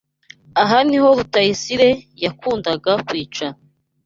Aha 0.61 0.77
niho 0.87 1.07
Rutayisire 1.17 1.89
yakundaga 2.23 2.91
kwicara. 3.07 3.55